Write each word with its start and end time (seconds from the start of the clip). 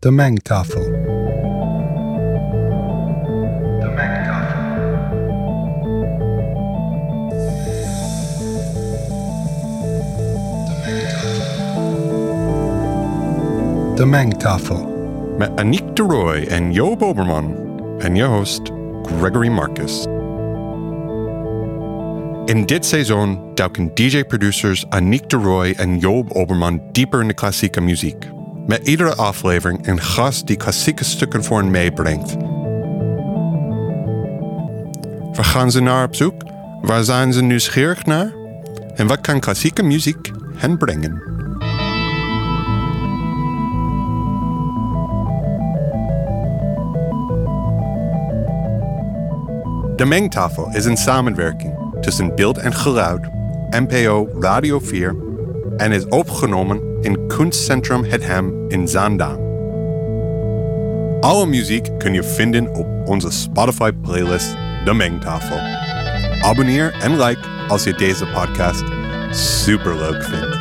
De 0.00 0.10
Mengtafel. 0.10 0.82
De 13.94 14.04
Mengtafel. 14.06 14.88
Met 15.38 15.50
Aniek 15.56 15.96
de 15.96 16.02
Roy 16.02 16.46
en 16.48 16.72
Joop 16.72 17.02
Oberman 17.02 17.56
en 17.98 18.14
je 18.14 18.24
host 18.24 18.62
Gregory 19.02 19.48
Marcus. 19.48 20.02
In 22.44 22.66
dit 22.66 22.86
seizoen 22.86 23.54
duiken 23.54 23.90
DJ-producers 23.94 24.86
Aniek 24.88 25.30
de 25.30 25.36
Roy 25.36 25.74
en 25.76 25.98
Joop 25.98 26.30
Oberman 26.30 26.82
dieper 26.92 27.20
in 27.20 27.28
de 27.28 27.34
klassieke 27.34 27.80
muziek. 27.80 28.39
Met 28.70 28.86
iedere 28.86 29.14
aflevering 29.14 29.86
een 29.86 30.00
gast 30.00 30.46
die 30.46 30.56
klassieke 30.56 31.04
stukken 31.04 31.44
voor 31.44 31.58
hen 31.58 31.70
meebrengt. 31.70 32.36
Waar 35.32 35.44
gaan 35.44 35.70
ze 35.70 35.80
naar 35.80 36.04
op 36.04 36.14
zoek? 36.14 36.42
Waar 36.80 37.04
zijn 37.04 37.32
ze 37.32 37.42
nieuwsgierig 37.42 38.04
naar? 38.04 38.32
En 38.94 39.06
wat 39.06 39.20
kan 39.20 39.40
klassieke 39.40 39.82
muziek 39.82 40.30
hen 40.54 40.78
brengen? 40.78 41.22
De 49.96 50.04
Mengtafel 50.06 50.70
is 50.72 50.84
een 50.84 50.96
samenwerking 50.96 51.74
tussen 52.00 52.34
beeld 52.34 52.58
en 52.58 52.74
geluid, 52.74 53.28
NPO 53.70 54.28
Radio 54.40 54.78
4 54.78 55.16
en 55.76 55.92
is 55.92 56.06
opgenomen 56.06 56.89
in 57.00 57.26
Kunstcentrum 57.26 58.04
Het 58.04 58.26
Hem 58.26 58.68
in 58.68 58.88
Zaandam. 58.88 59.38
Alle 61.20 61.46
muziek 61.46 61.88
kun 61.98 62.12
je 62.12 62.22
vinden 62.22 62.74
op 62.74 62.86
onze 63.04 63.30
Spotify 63.30 63.90
playlist 63.92 64.56
De 64.84 64.94
Mengtafel. 64.94 65.58
Abonneer 66.42 66.94
en 67.00 67.16
like 67.16 67.48
als 67.68 67.84
je 67.84 67.94
deze 67.94 68.26
podcast 68.26 68.84
superleuk 69.30 70.22
vindt. 70.22 70.56